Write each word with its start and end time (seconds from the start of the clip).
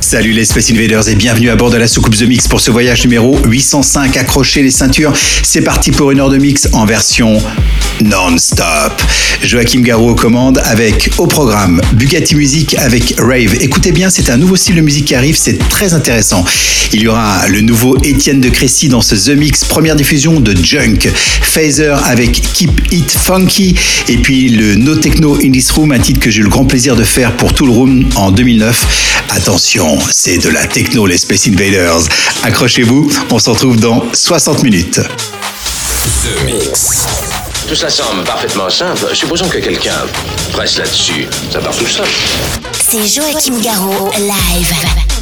Salut 0.00 0.32
les 0.32 0.44
Space 0.44 0.70
Invaders 0.70 1.08
et 1.08 1.14
bienvenue 1.14 1.50
à 1.50 1.56
bord 1.56 1.70
de 1.70 1.76
la 1.76 1.88
soucoupe 1.88 2.16
The 2.16 2.22
Mix 2.22 2.46
pour 2.46 2.60
ce 2.60 2.70
voyage 2.70 3.02
numéro 3.02 3.38
805. 3.44 4.16
Accrochez 4.16 4.62
les 4.62 4.70
ceintures, 4.70 5.12
c'est 5.42 5.62
parti 5.62 5.90
pour 5.90 6.10
une 6.10 6.20
heure 6.20 6.28
de 6.28 6.36
mix 6.36 6.68
en 6.72 6.84
version 6.84 7.42
non-stop. 8.00 9.02
Joachim 9.42 9.80
Garraud 9.80 10.10
aux 10.10 10.14
commandes 10.14 10.60
avec 10.64 11.10
au 11.18 11.26
programme 11.26 11.80
Bugatti 11.94 12.34
Music 12.34 12.76
avec 12.78 13.14
Rave. 13.18 13.56
Écoutez 13.60 13.92
bien, 13.92 14.10
c'est 14.10 14.30
un 14.30 14.36
nouveau 14.36 14.56
style 14.56 14.76
de 14.76 14.80
musique 14.80 15.06
qui 15.06 15.14
arrive, 15.14 15.36
c'est 15.36 15.58
très 15.68 15.94
intéressant. 15.94 16.44
Il 16.92 17.02
y 17.02 17.08
aura 17.08 17.48
le 17.48 17.60
nouveau 17.60 17.96
Étienne 18.04 18.40
de 18.40 18.48
Crécy 18.48 18.88
dans 18.88 19.00
ce 19.00 19.14
The 19.14 19.36
Mix, 19.36 19.64
première 19.64 19.96
diffusion 19.96 20.40
de 20.40 20.54
Junk. 20.56 21.08
Phaser 21.42 21.96
avec 22.04 22.40
Keep 22.52 22.92
It 22.92 23.10
Funky 23.10 23.74
et 24.08 24.18
puis 24.18 24.50
le 24.50 24.76
No 24.76 24.94
Techno 24.94 25.36
in 25.42 25.50
This 25.50 25.70
Room, 25.72 25.92
un 25.92 25.98
titre 25.98 26.20
que 26.20 26.30
j'ai 26.30 26.40
eu 26.40 26.44
le 26.44 26.50
grand 26.50 26.64
plaisir 26.64 26.96
de 26.96 27.04
faire 27.04 27.36
pour 27.36 27.54
tout 27.54 27.66
le 27.66 27.72
room 27.72 28.08
en 28.14 28.30
2009. 28.30 28.86
Attention, 29.86 30.08
c'est 30.10 30.38
de 30.38 30.48
la 30.48 30.66
techno 30.66 31.06
les 31.06 31.16
Space 31.16 31.46
Invaders. 31.46 32.00
Accrochez-vous, 32.42 33.08
on 33.30 33.38
se 33.38 33.50
retrouve 33.50 33.78
dans 33.78 34.02
60 34.12 34.62
minutes. 34.64 35.00
The 35.00 36.44
Mix. 36.44 37.06
Tout 37.68 37.74
ça 37.76 37.88
semble 37.88 38.24
parfaitement 38.24 38.68
simple. 38.68 39.06
Supposons 39.14 39.48
que 39.48 39.58
quelqu'un 39.58 40.06
presse 40.52 40.78
là-dessus. 40.78 41.28
Ça 41.52 41.60
part 41.60 41.76
tout 41.76 41.86
seul. 41.86 42.06
C'est 42.72 43.06
Joachim 43.06 43.60
Garraud, 43.60 44.10
live. 44.18 45.15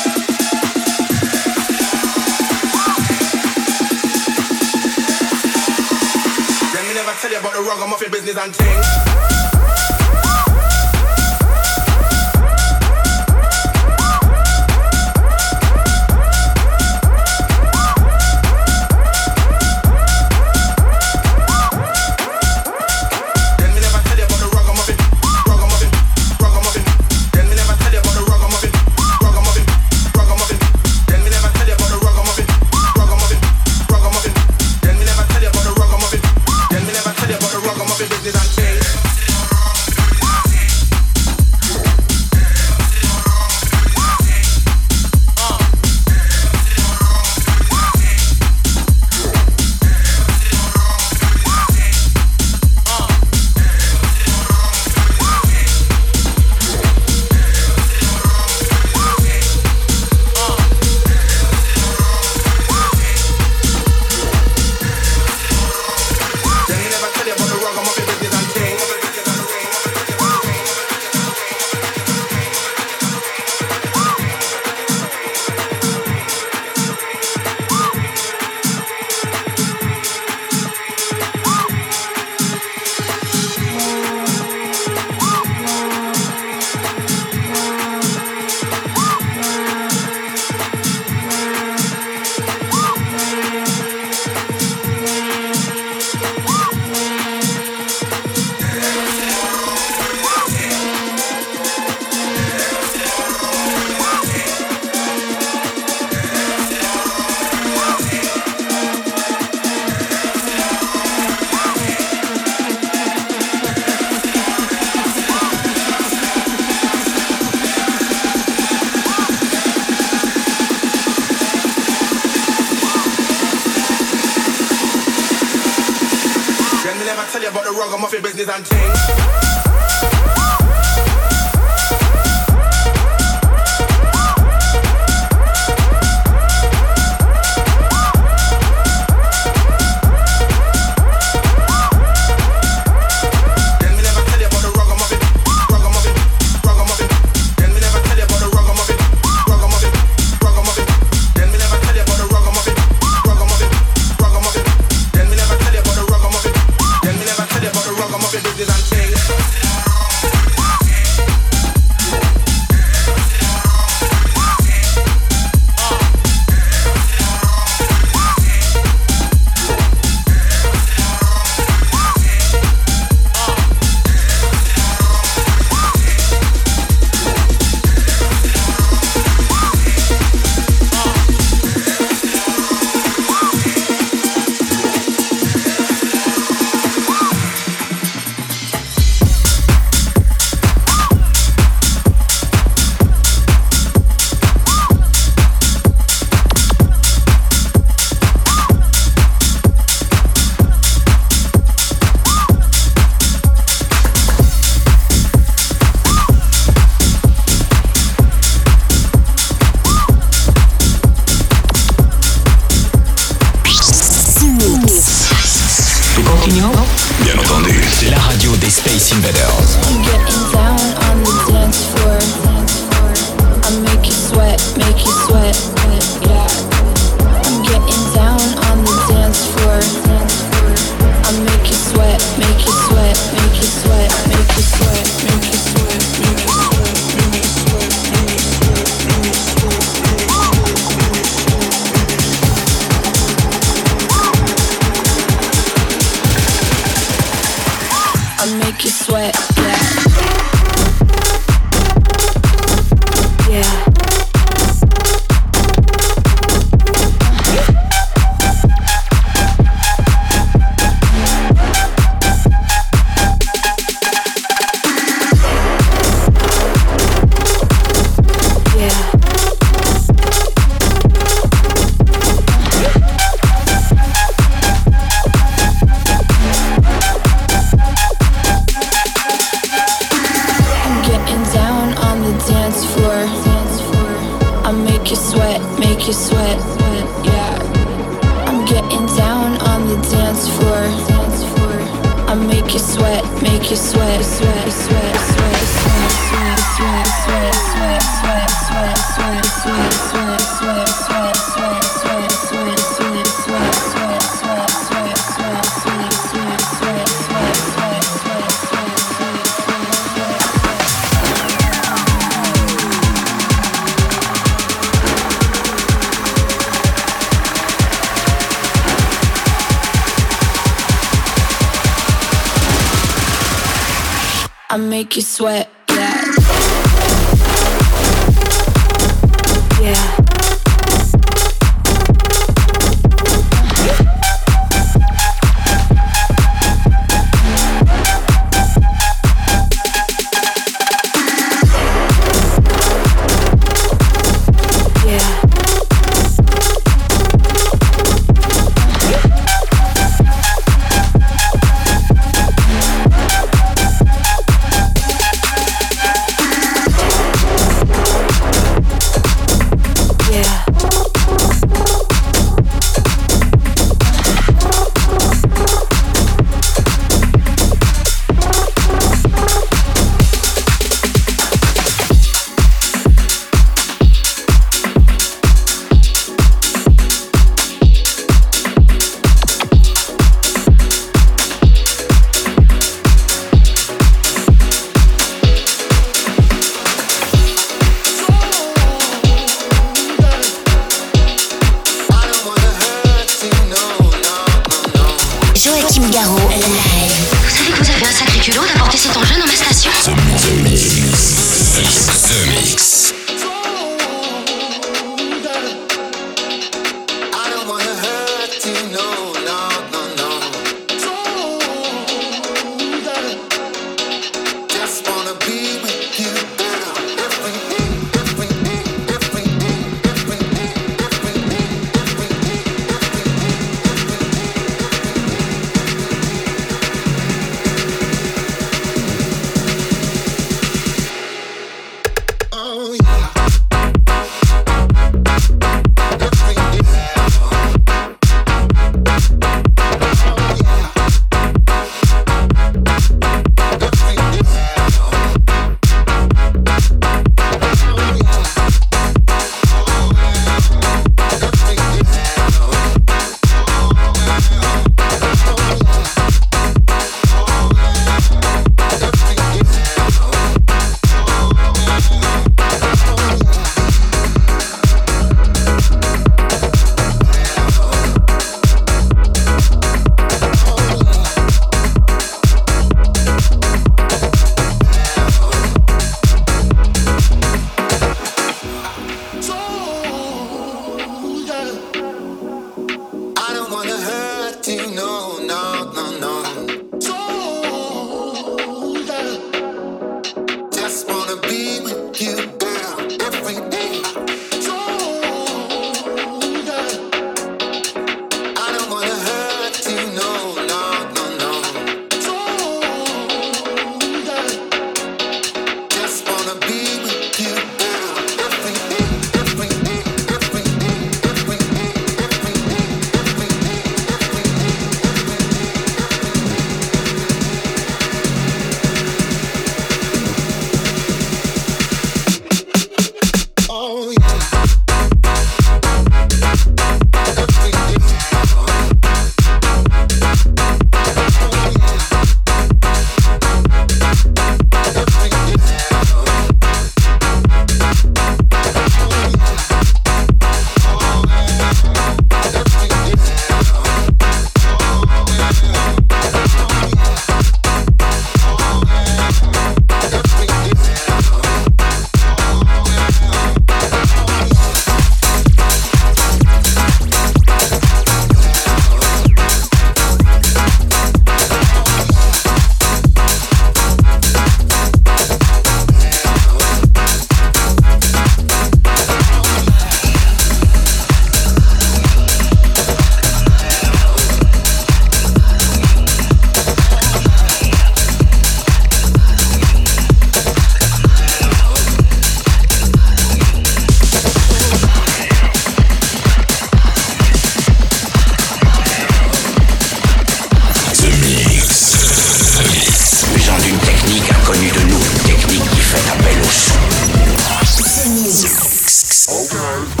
Podcast. 599.61 600.00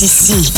Ici. 0.00 0.57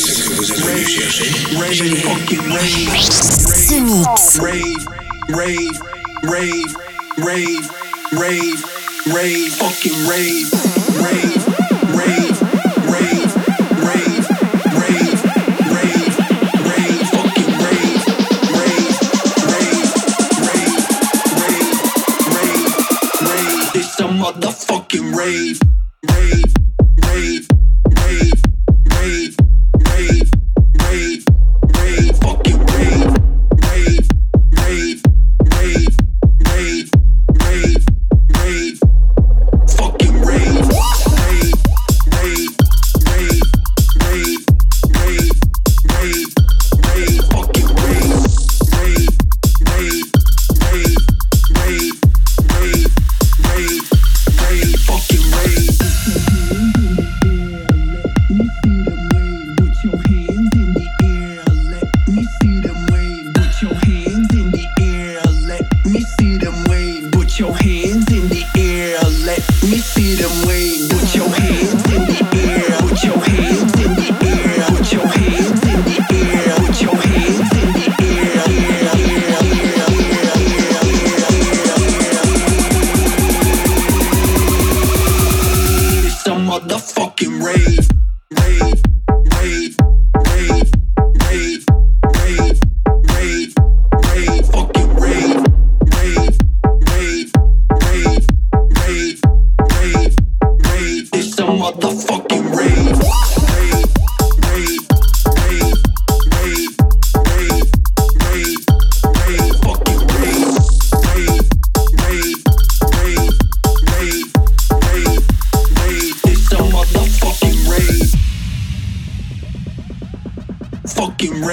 ce 0.00 0.22
que 0.28 0.34
vous 0.34 0.50
êtes 0.52 0.60
venu 0.60 0.86
chercher. 0.86 1.30
Rave, 4.38 4.80
rave, 5.28 5.78
rave, 6.22 6.74
rave, 7.18 7.68
rave, 8.16 8.18
rave, 8.18 8.60
rave, 9.06 9.52
rave, 10.06 10.50
rave, 10.96 11.42
rave, 11.92 12.38
rave, 12.88 13.32
rave, 13.82 14.26
rave, 14.80 16.14
rave, 16.64 17.04
fucking 17.10 17.54
rave, 17.60 18.04
rave, 18.56 18.96
rave, 19.50 19.90
rave, 20.40 20.84
rave, 21.40 21.64
rave, 22.30 22.72
rave. 23.28 23.74
It's 23.74 24.00
a 24.00 24.02
motherfucking 24.08 25.14
rave. 25.14 25.60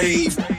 Joachim 0.04 0.57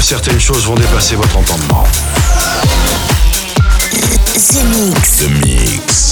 certaines 0.00 0.38
choses 0.38 0.64
vont 0.66 0.76
dépasser 0.76 1.16
votre 1.16 1.36
entendement. 1.36 1.82
The 4.34 4.64
Mix. 4.64 5.16
The 5.16 5.28
Mix. 5.44 6.09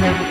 Yeah. 0.00 0.30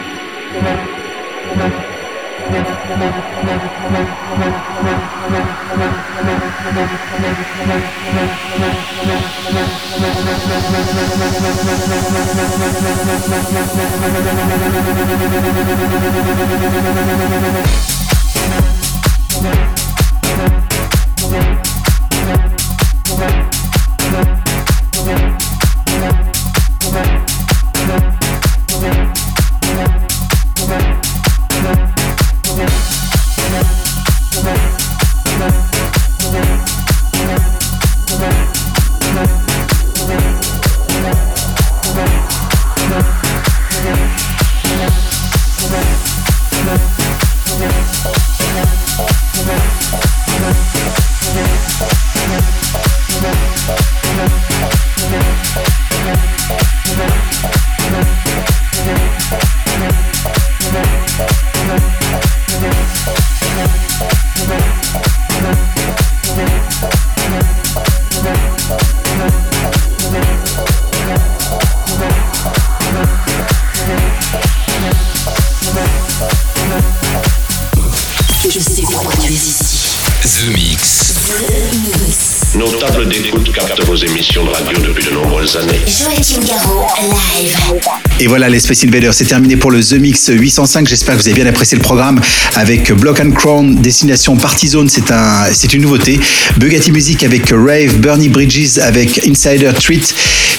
Les 88.37 88.59
Space 88.59 88.83
Invaders. 88.83 89.13
C'est 89.13 89.25
terminé 89.25 89.57
pour 89.57 89.71
le 89.71 89.83
The 89.83 89.93
Mix 89.93 90.29
805. 90.31 90.87
J'espère 90.87 91.17
que 91.17 91.21
vous 91.21 91.27
avez 91.27 91.35
bien 91.35 91.49
apprécié 91.49 91.75
le 91.77 91.81
programme 91.81 92.21
avec 92.55 92.91
Block 92.93 93.19
and 93.19 93.31
Crown, 93.31 93.75
Destination 93.75 94.35
Party 94.35 94.67
Zone. 94.67 94.87
C'est 94.87 95.11
un, 95.11 95.45
c'est 95.51 95.73
une 95.73 95.81
nouveauté. 95.81 96.19
Bugatti 96.57 96.91
Music 96.91 97.23
avec 97.23 97.49
Rave, 97.49 97.97
Bernie 97.97 98.29
Bridges 98.29 98.77
avec 98.81 99.27
Insider 99.27 99.71
Treat, 99.81 100.13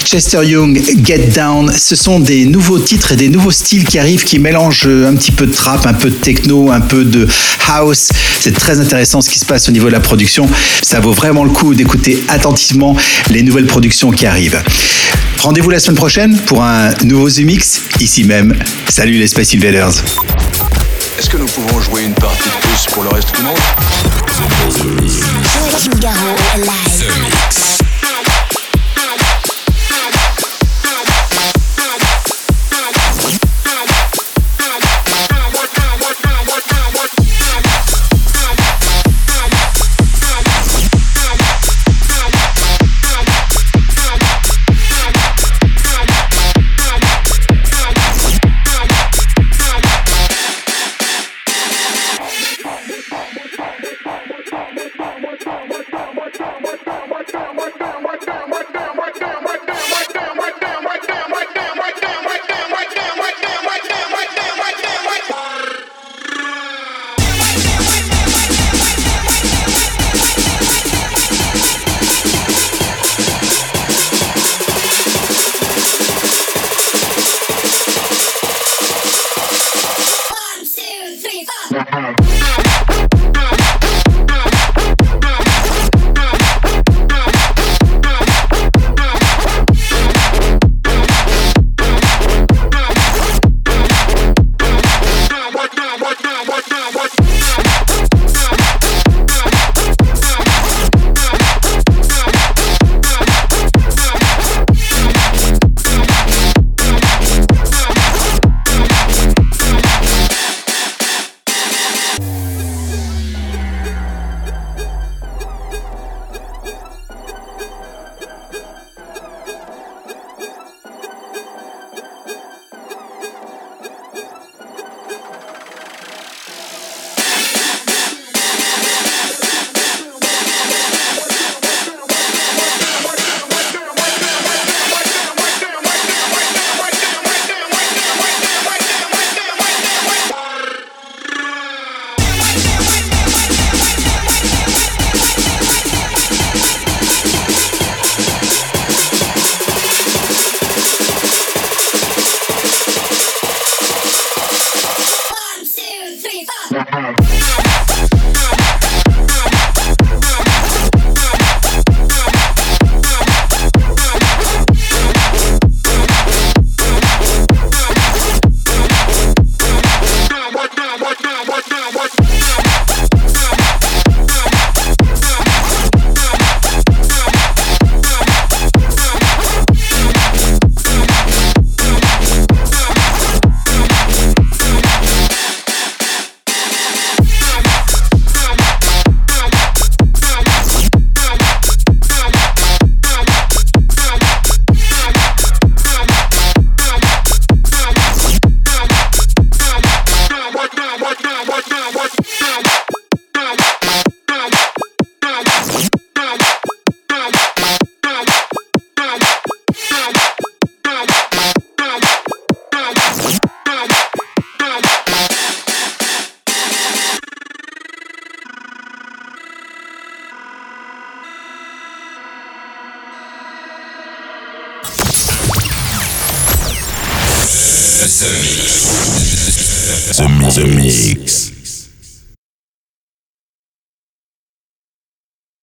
Chester 0.05 0.45
Young, 0.45 0.81
Get 1.05 1.29
Down. 1.35 1.73
Ce 1.77 1.95
sont 1.95 2.19
des 2.19 2.45
nouveaux 2.45 2.81
titres 2.81 3.13
et 3.13 3.17
des 3.17 3.29
nouveaux 3.29 3.53
styles 3.53 3.85
qui 3.85 3.99
arrivent, 3.99 4.25
qui 4.25 4.39
mélangent 4.39 4.89
un 4.89 5.15
petit 5.15 5.33
peu 5.33 5.47
de 5.47 5.53
trap, 5.53 5.87
un 5.87 5.95
peu 5.95 6.11
de 6.11 6.17
techno, 6.17 6.71
un 6.73 6.81
peu 6.81 7.05
de 7.05 7.29
house. 7.69 8.09
C'est 8.41 8.55
très 8.55 8.81
intéressant 8.81 9.21
ce 9.21 9.31
qui 9.31 9.39
se 9.39 9.47
passe 9.47 9.69
au 9.69 9.73
niveau 9.73 9.87
de 9.87 9.93
la 9.93 10.01
production. 10.01 10.49
Ça 10.83 10.99
vaut 10.99 11.13
vraiment 11.13 11.45
le 11.45 11.51
coup 11.51 11.75
d'écouter 11.75 12.23
attentivement 12.29 12.97
les 13.31 13.43
nouvelles 13.43 13.67
productions 13.67 14.11
qui 14.11 14.27
arrivent. 14.27 14.61
Rendez-vous 15.43 15.71
la 15.71 15.79
semaine 15.79 15.97
prochaine 15.97 16.37
pour 16.37 16.63
un 16.63 16.91
nouveau 17.05 17.31
Zumix, 17.31 17.81
ici 17.99 18.25
même. 18.25 18.55
Salut 18.91 19.15
les 19.15 19.27
Space 19.27 19.55
Invaders. 19.55 19.89
Est-ce 21.19 21.31
que 21.31 21.39
nous 21.39 21.47
pouvons 21.47 21.81
jouer 21.81 22.05
une 22.05 22.15
partie 22.15 22.51
de 22.51 22.67
plus 22.67 22.87
pour 22.93 23.05
le 23.05 23.09
reste 23.09 23.35
du 23.35 23.43
monde? 23.43 23.57
Live. 26.57 27.80